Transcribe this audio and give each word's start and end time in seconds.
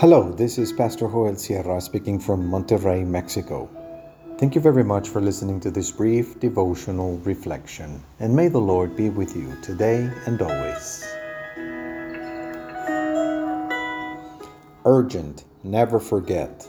Hello, 0.00 0.30
this 0.30 0.58
is 0.58 0.74
Pastor 0.74 1.08
Joel 1.08 1.36
Sierra 1.36 1.80
speaking 1.80 2.20
from 2.20 2.50
Monterrey, 2.50 3.02
Mexico. 3.06 3.66
Thank 4.36 4.54
you 4.54 4.60
very 4.60 4.84
much 4.84 5.08
for 5.08 5.22
listening 5.22 5.58
to 5.60 5.70
this 5.70 5.90
brief 5.90 6.38
devotional 6.38 7.16
reflection, 7.24 8.02
and 8.20 8.36
may 8.36 8.48
the 8.48 8.60
Lord 8.60 8.94
be 8.94 9.08
with 9.08 9.34
you 9.34 9.56
today 9.62 10.10
and 10.26 10.42
always. 10.42 11.02
Urgent, 14.84 15.46
never 15.64 15.98
forget. 15.98 16.68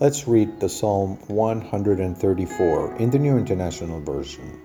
Let's 0.00 0.26
read 0.26 0.58
the 0.58 0.68
Psalm 0.68 1.18
134 1.28 2.96
in 2.96 3.10
the 3.10 3.18
New 3.20 3.38
International 3.38 4.00
Version. 4.00 4.60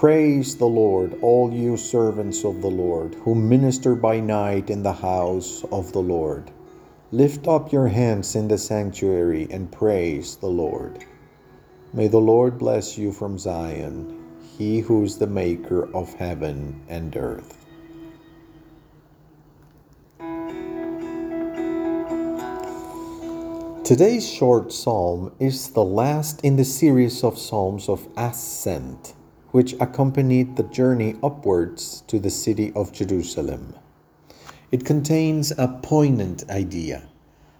Praise 0.00 0.56
the 0.56 0.64
Lord, 0.64 1.18
all 1.20 1.52
you 1.52 1.76
servants 1.76 2.42
of 2.42 2.62
the 2.62 2.70
Lord, 2.70 3.16
who 3.16 3.34
minister 3.34 3.94
by 3.94 4.18
night 4.18 4.70
in 4.70 4.82
the 4.82 4.94
house 4.94 5.62
of 5.70 5.92
the 5.92 6.00
Lord. 6.00 6.50
Lift 7.12 7.46
up 7.46 7.70
your 7.70 7.86
hands 7.88 8.34
in 8.34 8.48
the 8.48 8.56
sanctuary 8.56 9.46
and 9.50 9.70
praise 9.70 10.36
the 10.36 10.46
Lord. 10.46 11.04
May 11.92 12.08
the 12.08 12.18
Lord 12.18 12.56
bless 12.56 12.96
you 12.96 13.12
from 13.12 13.38
Zion, 13.38 14.24
he 14.56 14.80
who 14.80 15.04
is 15.04 15.18
the 15.18 15.26
maker 15.26 15.94
of 15.94 16.14
heaven 16.14 16.80
and 16.88 17.14
earth. 17.14 17.66
Today's 23.84 24.26
short 24.26 24.72
psalm 24.72 25.34
is 25.38 25.68
the 25.72 25.84
last 25.84 26.40
in 26.40 26.56
the 26.56 26.64
series 26.64 27.22
of 27.22 27.38
psalms 27.38 27.90
of 27.90 28.08
ascent 28.16 29.12
which 29.52 29.74
accompanied 29.80 30.56
the 30.56 30.62
journey 30.62 31.16
upwards 31.22 32.02
to 32.06 32.18
the 32.18 32.30
city 32.30 32.72
of 32.74 32.92
Jerusalem. 32.92 33.74
It 34.70 34.84
contains 34.84 35.50
a 35.50 35.66
poignant 35.82 36.48
idea. 36.48 37.02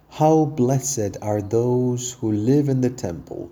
How 0.09 0.45
blessed 0.45 1.17
are 1.21 1.41
those 1.41 2.13
who 2.13 2.31
live 2.31 2.69
in 2.69 2.81
the 2.81 2.89
temple. 2.89 3.49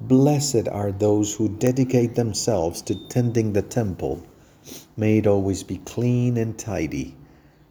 Blessed 0.00 0.68
are 0.68 0.92
those 0.92 1.34
who 1.34 1.48
dedicate 1.48 2.14
themselves 2.14 2.82
to 2.82 2.94
tending 3.08 3.52
the 3.52 3.62
temple. 3.62 4.22
May 4.96 5.18
it 5.18 5.26
always 5.26 5.62
be 5.62 5.78
clean 5.78 6.36
and 6.36 6.58
tidy. 6.58 7.16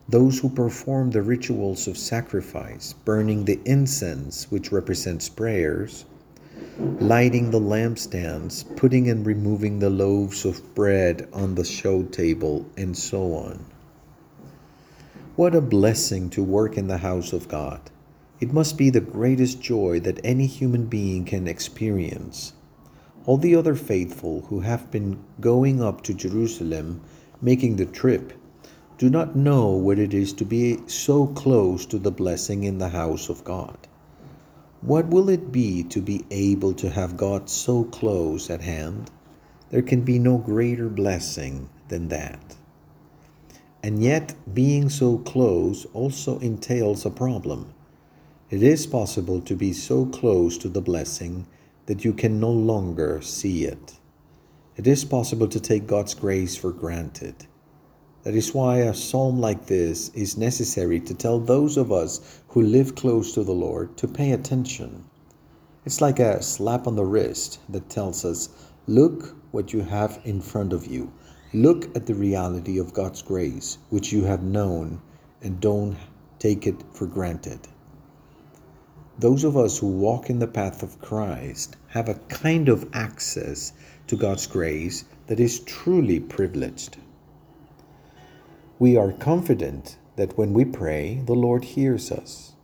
Those 0.08 0.40
who 0.40 0.50
perform 0.50 1.12
the 1.12 1.24
rituals 1.24 1.88
of 1.88 1.98
sacrifice, 1.98 2.94
burning 2.94 3.46
the 3.46 3.60
incense, 3.66 4.52
which 4.52 4.72
represents 4.72 5.30
prayers, 5.30 6.06
lighting 7.00 7.52
the 7.52 7.60
lampstands, 7.60 8.64
putting 8.76 9.10
and 9.10 9.26
removing 9.26 9.80
the 9.80 9.90
loaves 9.90 10.46
of 10.46 10.76
bread 10.76 11.28
on 11.32 11.56
the 11.56 11.64
show 11.64 12.04
table, 12.04 12.66
and 12.78 12.98
so 12.98 13.34
on. 13.34 13.66
What 15.36 15.56
a 15.56 15.62
blessing 15.62 16.30
to 16.32 16.44
work 16.44 16.78
in 16.78 16.88
the 16.88 17.00
house 17.00 17.34
of 17.34 17.48
God. 17.48 17.82
It 18.40 18.54
must 18.54 18.78
be 18.78 18.90
the 18.90 19.02
greatest 19.02 19.62
joy 19.62 20.00
that 20.02 20.20
any 20.24 20.46
human 20.46 20.86
being 20.86 21.26
can 21.26 21.48
experience. 21.48 22.54
All 23.26 23.38
the 23.38 23.56
other 23.56 23.76
faithful 23.76 24.42
who 24.50 24.60
have 24.60 24.92
been 24.92 25.20
going 25.40 25.82
up 25.82 26.04
to 26.04 26.14
Jerusalem, 26.14 27.02
making 27.42 27.78
the 27.78 27.86
trip, 27.86 28.34
do 28.98 29.10
not 29.10 29.36
know 29.36 29.72
what 29.72 30.00
it 30.00 30.14
is 30.14 30.32
to 30.34 30.46
be 30.46 30.80
so 30.88 31.28
close 31.28 31.86
to 31.88 32.00
the 32.00 32.12
blessing 32.12 32.64
in 32.64 32.78
the 32.78 32.90
house 32.90 33.28
of 33.30 33.44
God. 33.44 33.78
What 34.86 35.08
will 35.08 35.30
it 35.30 35.52
be 35.52 35.82
to 35.86 36.00
be 36.00 36.26
able 36.30 36.76
to 36.76 36.92
have 36.92 37.18
God 37.18 37.50
so 37.50 37.86
close 37.86 38.52
at 38.52 38.62
hand? 38.62 39.10
There 39.72 39.82
can 39.82 40.02
be 40.02 40.20
no 40.20 40.38
greater 40.38 40.90
blessing 40.90 41.72
than 41.88 42.10
that. 42.10 42.56
And 43.82 44.04
yet, 44.04 44.36
being 44.54 44.90
so 44.90 45.18
close 45.18 45.88
also 45.92 46.38
entails 46.38 47.04
a 47.04 47.10
problem. 47.10 47.74
It 48.52 48.62
is 48.62 48.86
possible 48.86 49.42
to 49.42 49.56
be 49.56 49.74
so 49.74 50.06
close 50.06 50.56
to 50.60 50.70
the 50.70 50.82
blessing 50.82 51.48
that 51.88 52.06
you 52.06 52.14
can 52.14 52.40
no 52.40 52.52
longer 52.52 53.24
see 53.24 53.66
it. 53.66 53.96
It 54.78 54.86
is 54.86 55.04
possible 55.04 55.48
to 55.48 55.60
take 55.60 55.88
God's 55.88 56.14
grace 56.14 56.56
for 56.56 56.72
granted. 56.72 57.48
That 58.26 58.34
is 58.34 58.56
why 58.56 58.78
a 58.78 58.96
psalm 58.96 59.40
like 59.40 59.68
this 59.68 60.10
is 60.16 60.36
necessary 60.36 61.00
to 61.00 61.14
tell 61.14 61.40
those 61.40 61.78
of 61.78 61.92
us 61.92 62.42
who 62.48 62.64
live 62.64 62.96
close 62.96 63.36
to 63.36 63.44
the 63.44 63.54
Lord 63.54 63.96
to 63.98 64.08
pay 64.08 64.32
attention. 64.32 65.06
It's 65.86 66.02
like 66.02 66.18
a 66.18 66.42
slap 66.42 66.88
on 66.88 66.96
the 66.96 67.06
wrist 67.06 67.60
that 67.70 67.88
tells 67.88 68.26
us, 68.26 68.50
look 68.88 69.36
what 69.52 69.74
you 69.74 69.82
have 69.82 70.20
in 70.24 70.42
front 70.42 70.74
of 70.74 70.88
you. 70.88 71.14
Look 71.54 71.96
at 71.96 72.08
the 72.08 72.16
reality 72.16 72.80
of 72.80 72.96
God's 72.96 73.22
grace, 73.22 73.78
which 73.92 74.12
you 74.12 74.24
have 74.24 74.42
known, 74.42 75.00
and 75.44 75.62
don't 75.62 75.96
take 76.40 76.66
it 76.66 76.82
for 76.94 77.06
granted. 77.06 77.60
Those 79.20 79.44
of 79.44 79.56
us 79.56 79.78
who 79.78 79.86
walk 79.86 80.32
in 80.32 80.40
the 80.40 80.48
path 80.48 80.82
of 80.82 81.00
Christ 81.00 81.76
have 81.90 82.10
a 82.10 82.16
kind 82.16 82.70
of 82.70 82.90
access 82.92 83.72
to 84.08 84.16
God's 84.16 84.48
grace 84.48 85.06
that 85.28 85.40
is 85.40 85.60
truly 85.60 86.20
privileged. 86.20 86.98
We 88.78 88.98
are 88.98 89.14
confident 89.14 89.98
that 90.18 90.38
when 90.38 90.52
we 90.52 90.66
pray, 90.66 91.22
the 91.26 91.34
Lord 91.34 91.64
hears 91.64 92.12
us. 92.12 92.56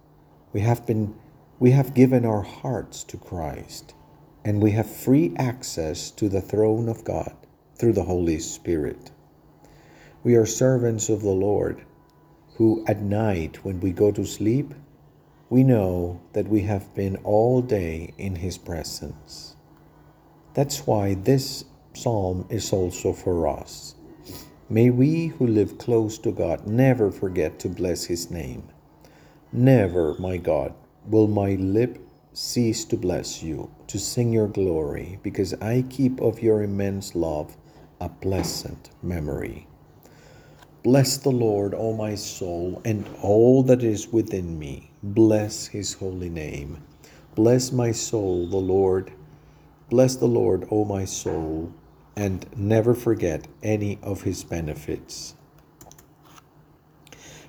We 0.51 0.59
have 0.59 0.85
been 0.85 1.15
we 1.57 1.71
have 1.71 1.93
given 1.93 2.25
our 2.25 2.41
hearts 2.41 3.05
to 3.05 3.17
Christ, 3.17 3.93
and 4.43 4.61
we 4.61 4.71
have 4.71 4.93
free 4.93 5.33
access 5.37 6.11
to 6.11 6.27
the 6.27 6.41
throne 6.41 6.89
of 6.89 7.05
God 7.05 7.33
through 7.79 7.93
the 7.93 8.03
Holy 8.03 8.39
Spirit. 8.39 9.11
We 10.21 10.35
are 10.35 10.45
servants 10.45 11.07
of 11.07 11.21
the 11.21 11.29
Lord, 11.29 11.85
who 12.55 12.83
at 12.87 13.01
night 13.01 13.63
when 13.63 13.79
we 13.79 13.91
go 13.91 14.11
to 14.11 14.25
sleep, 14.25 14.73
we 15.49 15.63
know 15.63 16.19
that 16.33 16.49
we 16.49 16.63
have 16.63 16.93
been 16.93 17.15
all 17.23 17.61
day 17.61 18.13
in 18.17 18.35
His 18.35 18.57
presence. 18.57 19.55
That's 20.55 20.85
why 20.85 21.13
this 21.13 21.63
psalm 21.93 22.47
is 22.49 22.73
also 22.73 23.13
for 23.13 23.47
us. 23.47 23.95
May 24.71 24.89
we 24.89 25.27
who 25.27 25.47
live 25.47 25.77
close 25.77 26.17
to 26.19 26.31
God 26.31 26.65
never 26.65 27.11
forget 27.11 27.59
to 27.59 27.67
bless 27.67 28.05
His 28.05 28.31
name. 28.31 28.69
Never, 29.51 30.15
my 30.17 30.37
God, 30.37 30.73
will 31.05 31.27
my 31.27 31.55
lip 31.55 31.99
cease 32.31 32.85
to 32.85 32.95
bless 32.95 33.43
you, 33.43 33.69
to 33.87 33.99
sing 33.99 34.31
your 34.31 34.47
glory, 34.47 35.19
because 35.23 35.53
I 35.55 35.83
keep 35.89 36.21
of 36.21 36.41
your 36.41 36.63
immense 36.63 37.15
love 37.15 37.57
a 37.99 38.07
pleasant 38.07 38.91
memory. 39.03 39.67
Bless 40.83 41.17
the 41.17 41.31
Lord, 41.31 41.73
O 41.73 41.93
my 41.93 42.15
soul, 42.15 42.81
and 42.85 43.05
all 43.21 43.63
that 43.63 43.83
is 43.83 44.07
within 44.07 44.57
me. 44.57 44.89
Bless 45.03 45.67
his 45.67 45.95
holy 45.95 46.29
name. 46.29 46.81
Bless 47.35 47.73
my 47.73 47.91
soul, 47.91 48.47
the 48.47 48.55
Lord. 48.55 49.11
Bless 49.89 50.15
the 50.15 50.29
Lord, 50.29 50.65
O 50.71 50.85
my 50.85 51.03
soul 51.03 51.73
and 52.21 52.45
never 52.55 52.93
forget 52.93 53.47
any 53.63 53.97
of 54.03 54.21
his 54.21 54.43
benefits. 54.43 55.33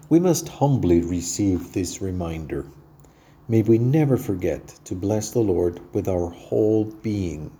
We 0.09 0.19
must 0.19 0.49
humbly 0.49 1.03
receive 1.03 1.75
this 1.75 2.01
reminder. 2.01 2.65
May 3.47 3.61
we 3.61 3.77
never 3.77 4.17
forget 4.17 4.69
to 4.85 4.95
bless 4.95 5.31
the 5.31 5.41
Lord 5.41 5.79
with 5.93 6.09
our 6.09 6.31
whole 6.31 6.85
being, 6.85 7.51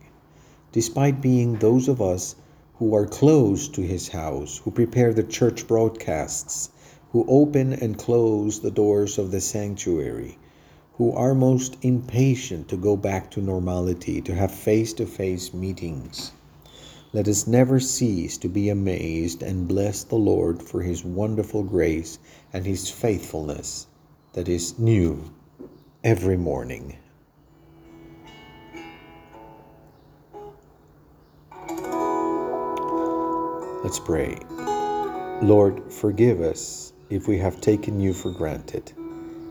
despite 0.73 1.21
being 1.21 1.59
those 1.59 1.87
of 1.87 2.01
us 2.01 2.35
who 2.77 2.95
are 2.95 3.07
close 3.07 3.69
to 3.69 3.83
his 3.83 4.09
house, 4.09 4.63
who 4.65 4.71
prepare 4.71 5.13
the 5.13 5.23
church 5.23 5.69
broadcasts, 5.69 6.71
who 7.11 7.27
open 7.29 7.75
and 7.75 7.99
close 7.99 8.61
the 8.61 8.71
doors 8.71 9.19
of 9.19 9.31
the 9.31 9.41
sanctuary, 9.43 10.39
who 10.95 11.13
are 11.13 11.35
most 11.35 11.77
impatient 11.83 12.69
to 12.69 12.77
go 12.79 12.97
back 12.97 13.31
to 13.33 13.43
normality, 13.43 14.23
to 14.23 14.35
have 14.35 14.51
face 14.51 14.95
to 14.95 15.05
face 15.05 15.53
meetings. 15.53 16.33
Let 17.15 17.29
us 17.29 17.47
never 17.47 17.79
cease 17.79 18.39
to 18.39 18.49
be 18.49 18.71
amazed 18.71 19.43
and 19.43 19.69
bless 19.69 20.03
the 20.03 20.17
Lord 20.17 20.63
for 20.63 20.81
his 20.81 21.05
wonderful 21.05 21.63
grace 21.63 22.19
and 22.55 22.65
his 22.65 22.89
faithfulness 22.89 23.87
that 24.33 24.49
is 24.49 24.79
new 24.79 25.31
every 26.03 26.39
morning. 26.39 26.97
Let's 33.85 34.01
pray. 34.01 34.39
Lord, 35.43 35.93
forgive 35.93 36.41
us 36.41 36.95
if 37.11 37.29
we 37.29 37.37
have 37.37 37.61
taken 37.61 38.01
you 38.01 38.15
for 38.15 38.31
granted 38.31 38.91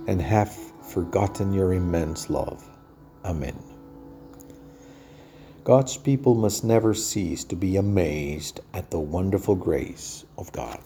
and 0.07 0.19
have 0.19 0.51
forgotten 0.81 1.53
your 1.53 1.73
immense 1.73 2.27
love. 2.27 2.67
Amen. 3.23 3.70
God's 5.63 5.95
people 5.95 6.33
must 6.33 6.63
never 6.63 6.95
cease 6.95 7.43
to 7.43 7.55
be 7.55 7.77
amazed 7.77 8.61
at 8.73 8.89
the 8.89 8.99
wonderful 8.99 9.55
grace 9.55 10.25
of 10.35 10.51
God. 10.51 10.79